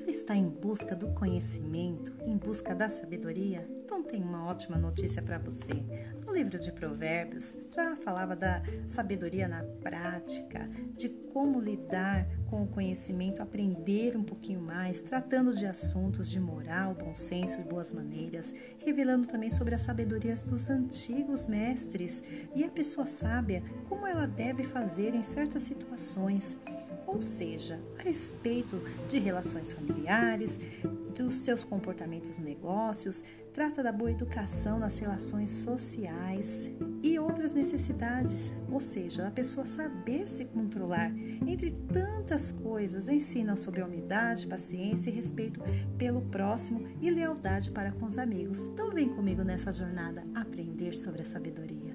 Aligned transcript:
Você 0.00 0.12
está 0.12 0.34
em 0.34 0.48
busca 0.48 0.96
do 0.96 1.08
conhecimento, 1.08 2.14
em 2.24 2.34
busca 2.34 2.74
da 2.74 2.88
sabedoria? 2.88 3.68
Então 3.84 4.02
tem 4.02 4.22
uma 4.22 4.46
ótima 4.46 4.78
notícia 4.78 5.20
para 5.20 5.36
você. 5.36 5.74
No 6.24 6.32
livro 6.32 6.58
de 6.58 6.72
Provérbios 6.72 7.54
já 7.70 7.94
falava 7.96 8.34
da 8.34 8.62
sabedoria 8.88 9.46
na 9.46 9.62
prática, 9.62 10.66
de 10.96 11.10
como 11.10 11.60
lidar 11.60 12.26
com 12.48 12.62
o 12.62 12.66
conhecimento, 12.66 13.42
aprender 13.42 14.16
um 14.16 14.24
pouquinho 14.24 14.62
mais, 14.62 15.02
tratando 15.02 15.54
de 15.54 15.66
assuntos 15.66 16.30
de 16.30 16.40
moral, 16.40 16.94
bom 16.94 17.14
senso 17.14 17.60
e 17.60 17.64
boas 17.64 17.92
maneiras, 17.92 18.54
revelando 18.78 19.28
também 19.28 19.50
sobre 19.50 19.74
as 19.74 19.82
sabedorias 19.82 20.42
dos 20.42 20.70
antigos 20.70 21.46
mestres 21.46 22.22
e 22.54 22.64
a 22.64 22.70
pessoa 22.70 23.06
sábia, 23.06 23.62
como 23.86 24.06
ela 24.06 24.26
deve 24.26 24.64
fazer 24.64 25.14
em 25.14 25.22
certas 25.22 25.60
situações 25.60 26.58
ou 27.12 27.20
seja, 27.20 27.80
a 27.98 28.02
respeito 28.02 28.80
de 29.08 29.18
relações 29.18 29.72
familiares, 29.72 30.58
dos 31.16 31.34
seus 31.34 31.64
comportamentos 31.64 32.38
nos 32.38 32.46
negócios, 32.46 33.24
trata 33.52 33.82
da 33.82 33.90
boa 33.90 34.12
educação 34.12 34.78
nas 34.78 34.98
relações 35.00 35.50
sociais 35.50 36.70
e 37.02 37.18
outras 37.18 37.52
necessidades, 37.52 38.54
ou 38.70 38.80
seja, 38.80 39.26
a 39.26 39.30
pessoa 39.30 39.66
saber 39.66 40.28
se 40.28 40.44
controlar. 40.44 41.12
Entre 41.46 41.72
tantas 41.92 42.52
coisas, 42.52 43.08
ensina 43.08 43.56
sobre 43.56 43.80
a 43.80 43.86
humildade, 43.86 44.46
paciência 44.46 45.10
e 45.10 45.12
respeito 45.12 45.60
pelo 45.98 46.22
próximo 46.22 46.86
e 47.02 47.10
lealdade 47.10 47.72
para 47.72 47.90
com 47.90 48.06
os 48.06 48.18
amigos. 48.18 48.68
Então 48.68 48.92
vem 48.92 49.08
comigo 49.08 49.42
nessa 49.42 49.72
jornada 49.72 50.24
aprender 50.32 50.94
sobre 50.94 51.22
a 51.22 51.26
sabedoria. 51.26 51.89